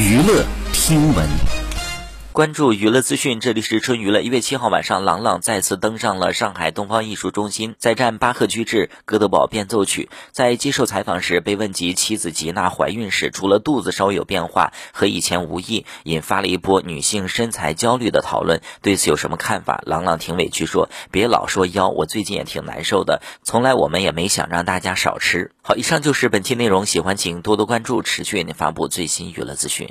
[0.00, 1.59] 娱乐听闻。
[2.40, 4.22] 关注娱乐资讯，这里是春娱乐。
[4.22, 10.08] 一月七号晚上，郎朗再次登上了上海东方艺术中心，再战巴赫居制《哥德堡变奏曲》。
[10.32, 18.62] 在接受采访时，被问及妻子吉娜怀孕时，除了肚子稍有变化，和以前无异，引发了一波女性身材焦虑的讨论。
[18.80, 19.82] 对此有什么看法？
[19.84, 23.20] 郎朗挺委屈说：“别老说腰，我最近也挺难受的。
[23.42, 29.90] 从来我们也没想让大家少吃。”好，以上就是本期内容，喜欢请多多关注，持续为您发布最新娱乐资讯。